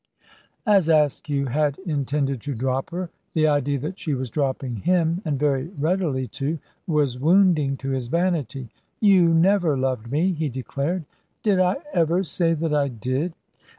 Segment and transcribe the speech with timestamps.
[0.65, 5.37] As Askew had intended to drop her, the idea that she was dropping him and
[5.39, 8.71] very readily, too was wounding to his vanity.
[8.99, 11.05] "You never loved me," he declared.
[11.43, 13.33] "Did I ever say that I did?"